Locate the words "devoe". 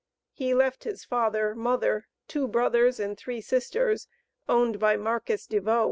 5.45-5.79